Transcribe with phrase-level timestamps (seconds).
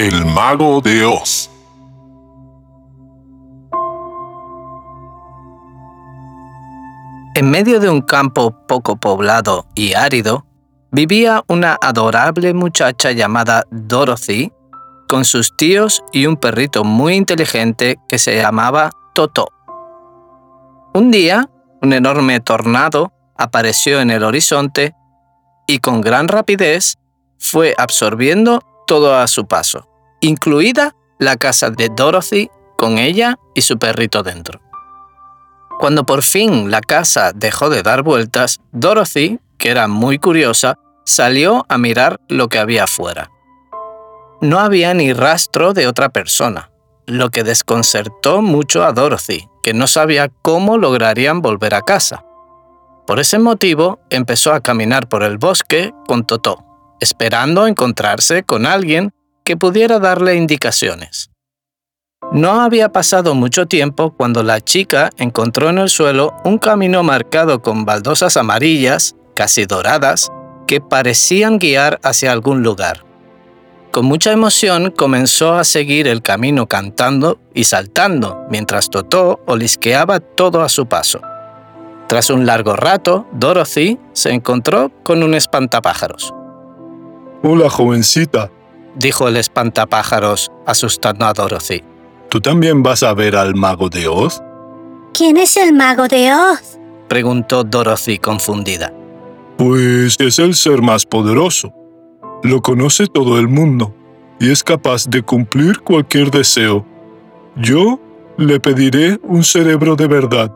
[0.00, 1.50] El Mago de Oz.
[7.34, 10.46] En medio de un campo poco poblado y árido,
[10.90, 14.50] vivía una adorable muchacha llamada Dorothy,
[15.06, 19.48] con sus tíos y un perrito muy inteligente que se llamaba Toto.
[20.94, 21.50] Un día,
[21.82, 24.94] un enorme tornado apareció en el horizonte
[25.66, 26.96] y con gran rapidez
[27.38, 29.89] fue absorbiendo todo a su paso,
[30.20, 34.60] incluida la casa de Dorothy con ella y su perrito dentro.
[35.78, 41.64] Cuando por fin la casa dejó de dar vueltas, Dorothy, que era muy curiosa, salió
[41.68, 43.30] a mirar lo que había afuera.
[44.40, 46.70] No había ni rastro de otra persona,
[47.06, 52.24] lo que desconcertó mucho a Dorothy, que no sabía cómo lograrían volver a casa.
[53.06, 56.64] Por ese motivo, empezó a caminar por el bosque con Totó,
[57.00, 59.12] esperando encontrarse con alguien
[59.44, 61.30] que pudiera darle indicaciones.
[62.32, 67.60] No había pasado mucho tiempo cuando la chica encontró en el suelo un camino marcado
[67.60, 70.30] con baldosas amarillas, casi doradas,
[70.66, 73.04] que parecían guiar hacia algún lugar.
[73.90, 80.62] Con mucha emoción comenzó a seguir el camino cantando y saltando, mientras Totó olisqueaba todo
[80.62, 81.20] a su paso.
[82.06, 86.32] Tras un largo rato, Dorothy se encontró con un espantapájaros.
[87.42, 88.52] Hola, jovencita.
[88.94, 91.82] Dijo el espantapájaros, asustando a Dorothy.
[92.28, 94.40] ¿Tú también vas a ver al mago de Oz?
[95.12, 96.78] ¿Quién es el mago de Oz?
[97.08, 98.92] Preguntó Dorothy confundida.
[99.56, 101.72] Pues es el ser más poderoso.
[102.42, 103.94] Lo conoce todo el mundo
[104.38, 106.86] y es capaz de cumplir cualquier deseo.
[107.56, 108.00] Yo
[108.38, 110.50] le pediré un cerebro de verdad.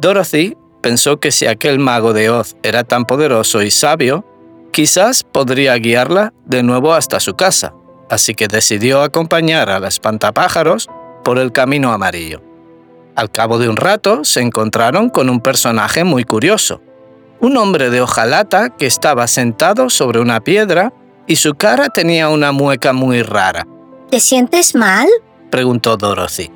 [0.00, 4.24] Dorothy pensó que si aquel mago de Oz era tan poderoso y sabio,
[4.76, 7.72] quizás podría guiarla de nuevo hasta su casa,
[8.10, 10.90] así que decidió acompañar a la espantapájaros
[11.24, 12.42] por el camino amarillo.
[13.14, 16.82] Al cabo de un rato se encontraron con un personaje muy curioso,
[17.40, 20.92] un hombre de hojalata que estaba sentado sobre una piedra
[21.26, 23.66] y su cara tenía una mueca muy rara.
[24.10, 25.08] ¿Te sientes mal?
[25.50, 26.50] preguntó Dorothy.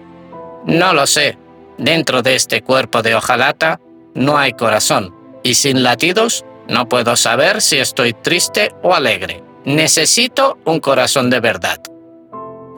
[0.66, 1.38] No lo sé.
[1.78, 3.80] Dentro de este cuerpo de hojalata
[4.14, 9.42] no hay corazón, y sin latidos no puedo saber si estoy triste o alegre.
[9.64, 11.80] Necesito un corazón de verdad.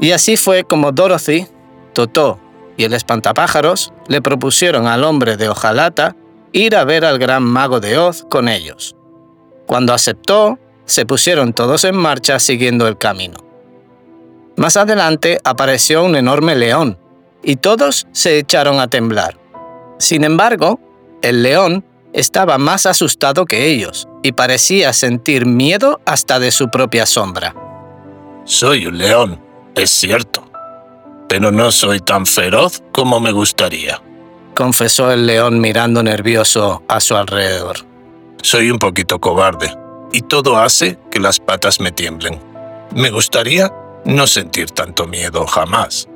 [0.01, 1.47] Y así fue como Dorothy,
[1.93, 2.41] Totó
[2.77, 6.17] y el espantapájaros le propusieron al hombre de hojalata
[6.53, 8.97] ir a ver al gran mago de Oz con ellos.
[9.67, 13.39] Cuando aceptó, se pusieron todos en marcha siguiendo el camino.
[14.57, 16.99] Más adelante apareció un enorme león,
[17.43, 19.39] y todos se echaron a temblar.
[19.99, 20.81] Sin embargo,
[21.23, 27.07] el león estaba más asustado que ellos, y parecía sentir miedo hasta de su propia
[27.07, 27.55] sombra.
[28.45, 29.41] Soy un león,
[29.75, 30.45] es cierto,
[31.29, 34.03] pero no soy tan feroz como me gustaría,
[34.55, 37.77] confesó el león mirando nervioso a su alrededor.
[38.43, 39.73] Soy un poquito cobarde,
[40.13, 42.39] y todo hace que las patas me tiemblen.
[42.95, 43.73] Me gustaría
[44.05, 46.09] no sentir tanto miedo jamás.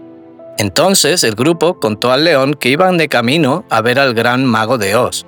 [0.59, 4.79] Entonces el grupo contó al león que iban de camino a ver al gran mago
[4.79, 5.27] de Oz,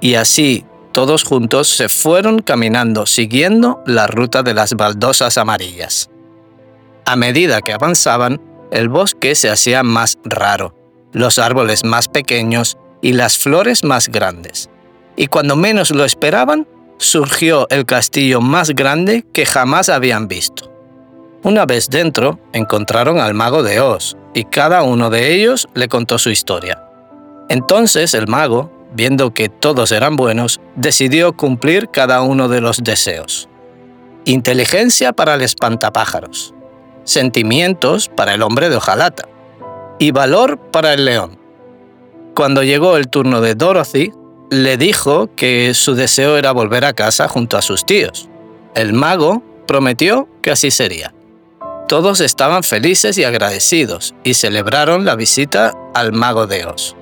[0.00, 6.10] y así todos juntos se fueron caminando siguiendo la ruta de las baldosas amarillas.
[7.04, 10.74] A medida que avanzaban, el bosque se hacía más raro,
[11.12, 14.68] los árboles más pequeños y las flores más grandes.
[15.16, 16.66] Y cuando menos lo esperaban,
[16.98, 20.70] surgió el castillo más grande que jamás habían visto.
[21.44, 26.18] Una vez dentro, encontraron al mago de Oz, y cada uno de ellos le contó
[26.18, 26.84] su historia.
[27.48, 33.48] Entonces el mago, viendo que todos eran buenos, decidió cumplir cada uno de los deseos.
[34.24, 36.54] Inteligencia para el espantapájaros,
[37.04, 39.28] sentimientos para el hombre de hojalata
[39.98, 41.38] y valor para el león.
[42.34, 44.12] Cuando llegó el turno de Dorothy,
[44.50, 48.28] le dijo que su deseo era volver a casa junto a sus tíos.
[48.74, 51.14] El mago prometió que así sería.
[51.88, 56.97] Todos estaban felices y agradecidos y celebraron la visita al mago de Oz.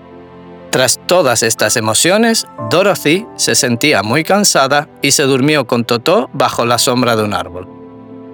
[0.71, 6.67] Tras todas estas emociones, Dorothy se sentía muy cansada y se durmió con Totó bajo
[6.67, 7.69] la sombra de un árbol.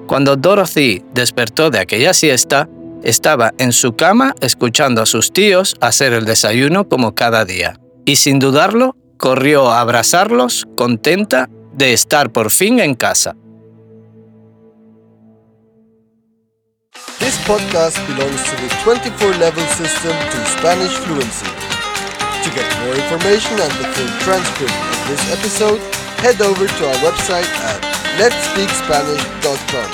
[0.06, 2.69] Cuando Dorothy despertó de aquella siesta,
[3.02, 7.81] Estaba en su cama escuchando a sus tíos hacer el desayuno como cada día.
[8.05, 13.34] Y sin dudarlo, corrió a abrazarlos contenta de estar por fin en casa.
[17.19, 21.72] This podcast belongs to the 24 level system to Spanish.
[22.43, 25.79] To get more information and the full transcript of this episode,
[26.19, 27.81] head over to our website at
[28.19, 29.91] letspeakspanish.com.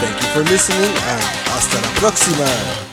[0.00, 2.89] Thank you for listening and hasta la próxima.